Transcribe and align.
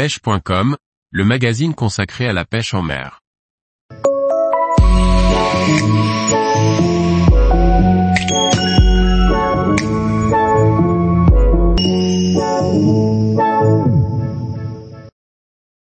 pêche.com, 0.00 0.78
le 1.10 1.24
magazine 1.26 1.74
consacré 1.74 2.26
à 2.26 2.32
la 2.32 2.46
pêche 2.46 2.72
en 2.72 2.80
mer. 2.80 3.20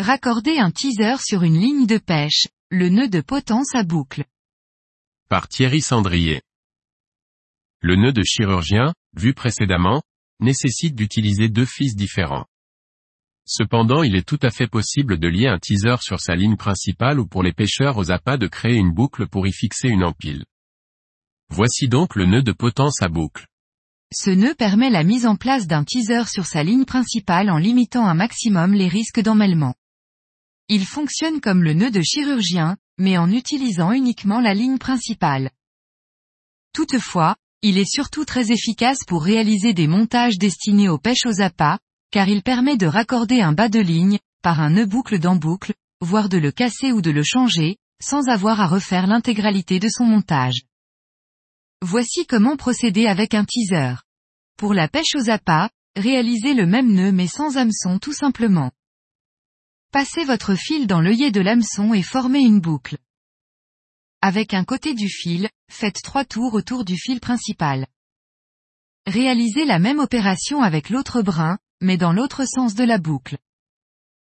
Raccorder 0.00 0.58
un 0.58 0.72
teaser 0.72 1.18
sur 1.20 1.44
une 1.44 1.56
ligne 1.56 1.86
de 1.86 1.98
pêche, 1.98 2.48
le 2.70 2.88
nœud 2.88 3.08
de 3.08 3.20
potence 3.20 3.76
à 3.76 3.84
boucle. 3.84 4.24
Par 5.28 5.46
Thierry 5.46 5.80
Sandrier. 5.80 6.42
Le 7.80 7.94
nœud 7.94 8.12
de 8.12 8.24
chirurgien, 8.24 8.92
vu 9.16 9.34
précédemment, 9.34 10.02
nécessite 10.40 10.96
d'utiliser 10.96 11.48
deux 11.48 11.64
fils 11.64 11.94
différents. 11.94 12.46
Cependant 13.46 14.02
il 14.02 14.16
est 14.16 14.26
tout 14.26 14.38
à 14.42 14.50
fait 14.50 14.66
possible 14.66 15.18
de 15.18 15.28
lier 15.28 15.48
un 15.48 15.58
teaser 15.58 15.96
sur 16.00 16.20
sa 16.20 16.34
ligne 16.34 16.56
principale 16.56 17.20
ou 17.20 17.26
pour 17.26 17.42
les 17.42 17.52
pêcheurs 17.52 17.98
aux 17.98 18.10
appâts 18.10 18.38
de 18.38 18.46
créer 18.46 18.76
une 18.76 18.92
boucle 18.92 19.28
pour 19.28 19.46
y 19.46 19.52
fixer 19.52 19.88
une 19.88 20.04
empile. 20.04 20.44
Voici 21.50 21.88
donc 21.88 22.16
le 22.16 22.26
nœud 22.26 22.42
de 22.42 22.52
potence 22.52 23.02
à 23.02 23.08
boucle. 23.08 23.46
Ce 24.12 24.30
nœud 24.30 24.54
permet 24.54 24.90
la 24.90 25.04
mise 25.04 25.26
en 25.26 25.36
place 25.36 25.66
d'un 25.66 25.84
teaser 25.84 26.24
sur 26.26 26.46
sa 26.46 26.62
ligne 26.62 26.84
principale 26.84 27.50
en 27.50 27.58
limitant 27.58 28.06
un 28.06 28.14
maximum 28.14 28.72
les 28.72 28.88
risques 28.88 29.20
d'emmêlement. 29.20 29.74
Il 30.68 30.86
fonctionne 30.86 31.40
comme 31.40 31.62
le 31.62 31.74
nœud 31.74 31.90
de 31.90 32.00
chirurgien, 32.00 32.78
mais 32.96 33.18
en 33.18 33.30
utilisant 33.30 33.92
uniquement 33.92 34.40
la 34.40 34.54
ligne 34.54 34.78
principale. 34.78 35.50
Toutefois, 36.72 37.36
il 37.60 37.76
est 37.76 37.90
surtout 37.90 38.24
très 38.24 38.52
efficace 38.52 38.98
pour 39.06 39.24
réaliser 39.24 39.74
des 39.74 39.86
montages 39.86 40.38
destinés 40.38 40.88
aux 40.88 40.98
pêches 40.98 41.26
aux 41.26 41.40
appâts, 41.40 41.78
car 42.14 42.28
il 42.28 42.44
permet 42.44 42.76
de 42.76 42.86
raccorder 42.86 43.40
un 43.40 43.52
bas 43.52 43.68
de 43.68 43.80
ligne, 43.80 44.20
par 44.40 44.60
un 44.60 44.70
nœud 44.70 44.86
boucle 44.86 45.18
dans 45.18 45.34
boucle, 45.34 45.74
voire 46.00 46.28
de 46.28 46.38
le 46.38 46.52
casser 46.52 46.92
ou 46.92 47.02
de 47.02 47.10
le 47.10 47.24
changer, 47.24 47.76
sans 48.00 48.28
avoir 48.28 48.60
à 48.60 48.68
refaire 48.68 49.08
l'intégralité 49.08 49.80
de 49.80 49.88
son 49.88 50.04
montage. 50.04 50.62
Voici 51.82 52.24
comment 52.24 52.56
procéder 52.56 53.08
avec 53.08 53.34
un 53.34 53.44
teaser. 53.44 53.96
Pour 54.56 54.74
la 54.74 54.86
pêche 54.86 55.16
aux 55.16 55.28
appâts, 55.28 55.70
réalisez 55.96 56.54
le 56.54 56.66
même 56.66 56.92
nœud 56.92 57.10
mais 57.10 57.26
sans 57.26 57.56
hameçon 57.56 57.98
tout 57.98 58.12
simplement. 58.12 58.70
Passez 59.90 60.24
votre 60.24 60.54
fil 60.54 60.86
dans 60.86 61.00
l'œillet 61.00 61.32
de 61.32 61.40
l'hameçon 61.40 61.94
et 61.94 62.02
formez 62.02 62.42
une 62.42 62.60
boucle. 62.60 62.96
Avec 64.22 64.54
un 64.54 64.62
côté 64.62 64.94
du 64.94 65.08
fil, 65.08 65.50
faites 65.68 66.00
trois 66.00 66.24
tours 66.24 66.54
autour 66.54 66.84
du 66.84 66.96
fil 66.96 67.18
principal. 67.18 67.88
Réalisez 69.04 69.64
la 69.64 69.80
même 69.80 69.98
opération 69.98 70.62
avec 70.62 70.90
l'autre 70.90 71.20
brin, 71.20 71.58
mais 71.84 71.98
dans 71.98 72.12
l'autre 72.12 72.46
sens 72.46 72.74
de 72.74 72.82
la 72.82 72.96
boucle. 72.96 73.36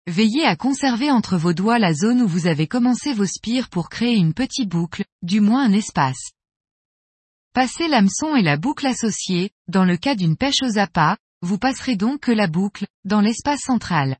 Veillez 0.06 0.46
à 0.46 0.56
conserver 0.56 1.10
entre 1.12 1.38
vos 1.38 1.54
doigts 1.54 1.80
la 1.80 1.94
zone 1.94 2.22
où 2.22 2.28
vous 2.28 2.46
avez 2.46 2.68
commencé 2.68 3.14
vos 3.14 3.26
spires 3.26 3.70
pour 3.70 3.90
créer 3.90 4.16
une 4.16 4.34
petite 4.34 4.70
boucle, 4.70 5.04
du 5.24 5.42
moins 5.42 5.66
un 5.66 5.74
espace. 5.74 6.32
Passez 7.54 7.88
l'hameçon 7.88 8.36
et 8.36 8.44
la 8.44 8.58
boucle 8.58 8.86
associée, 8.86 9.50
dans 9.68 9.84
le 9.84 9.98
cas 9.98 10.14
d'une 10.14 10.38
pêche 10.38 10.62
aux 10.62 10.78
appâts, 10.78 11.18
vous 11.42 11.58
passerez 11.58 11.96
donc 11.96 12.22
que 12.22 12.32
la 12.32 12.46
boucle, 12.48 12.86
dans 13.06 13.22
l'espace 13.22 13.62
central. 13.62 14.18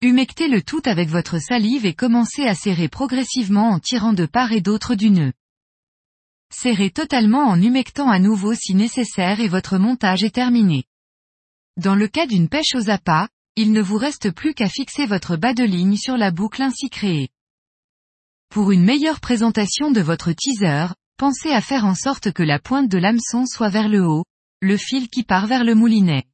Humectez 0.00 0.48
le 0.48 0.62
tout 0.62 0.82
avec 0.86 1.10
votre 1.10 1.38
salive 1.38 1.84
et 1.84 1.94
commencez 1.94 2.46
à 2.46 2.54
serrer 2.54 2.88
progressivement 2.88 3.68
en 3.68 3.80
tirant 3.80 4.14
de 4.14 4.24
part 4.24 4.52
et 4.52 4.62
d'autre 4.62 4.94
du 4.94 5.10
nœud. 5.10 5.32
Serrez 6.50 6.90
totalement 6.90 7.46
en 7.46 7.60
humectant 7.60 8.08
à 8.08 8.18
nouveau 8.18 8.54
si 8.54 8.74
nécessaire 8.74 9.40
et 9.40 9.48
votre 9.48 9.76
montage 9.76 10.24
est 10.24 10.34
terminé. 10.34 10.84
Dans 11.76 11.94
le 11.94 12.06
cas 12.06 12.26
d'une 12.26 12.48
pêche 12.48 12.74
aux 12.74 12.88
appâts, 12.88 13.28
il 13.56 13.72
ne 13.72 13.82
vous 13.82 13.96
reste 13.96 14.30
plus 14.30 14.54
qu'à 14.54 14.68
fixer 14.68 15.06
votre 15.06 15.36
bas 15.36 15.54
de 15.54 15.64
ligne 15.64 15.96
sur 15.96 16.16
la 16.16 16.30
boucle 16.30 16.62
ainsi 16.62 16.88
créée. 16.88 17.30
Pour 18.48 18.70
une 18.70 18.84
meilleure 18.84 19.20
présentation 19.20 19.90
de 19.90 20.00
votre 20.00 20.32
teaser, 20.32 20.86
pensez 21.16 21.50
à 21.50 21.60
faire 21.60 21.84
en 21.84 21.94
sorte 21.94 22.32
que 22.32 22.44
la 22.44 22.60
pointe 22.60 22.88
de 22.88 22.98
l'hameçon 22.98 23.46
soit 23.46 23.70
vers 23.70 23.88
le 23.88 24.06
haut, 24.06 24.24
le 24.60 24.76
fil 24.76 25.08
qui 25.08 25.24
part 25.24 25.46
vers 25.46 25.64
le 25.64 25.74
moulinet 25.74 26.28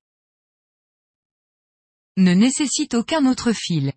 ne 2.16 2.34
nécessite 2.34 2.94
aucun 2.94 3.24
autre 3.24 3.52
fil. 3.52 3.92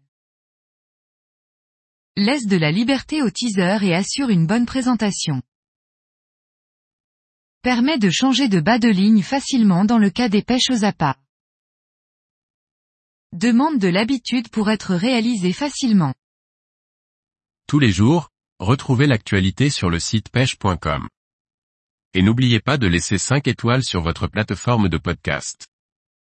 Laisse 2.16 2.45
de 2.45 2.56
la 2.56 2.72
liberté 2.72 3.22
au 3.22 3.29
teaser 3.29 3.79
et 3.81 3.94
assure 3.94 4.29
une 4.29 4.47
bonne 4.47 4.66
présentation. 4.66 5.41
Permet 7.63 7.97
de 7.97 8.09
changer 8.09 8.47
de 8.47 8.62
bas 8.62 8.79
de 8.79 8.88
ligne 8.88 9.23
facilement 9.23 9.84
dans 9.84 9.97
le 9.97 10.09
cas 10.09 10.29
des 10.29 10.41
pêches 10.41 10.69
aux 10.69 10.85
appâts. 10.85 11.18
Demande 13.35 13.79
de 13.79 13.88
l'habitude 13.88 14.49
pour 14.49 14.69
être 14.69 14.94
réalisé 14.94 15.53
facilement. 15.53 16.13
Tous 17.67 17.79
les 17.79 17.91
jours, 17.91 18.29
retrouvez 18.59 19.07
l'actualité 19.07 19.71
sur 19.71 19.89
le 19.89 19.99
site 19.99 20.29
pêche.com. 20.29 21.07
Et 22.13 22.21
n'oubliez 22.21 22.59
pas 22.59 22.77
de 22.77 22.85
laisser 22.85 23.17
5 23.17 23.47
étoiles 23.47 23.83
sur 23.83 24.01
votre 24.01 24.27
plateforme 24.27 24.88
de 24.88 24.99
podcast. 24.99 25.66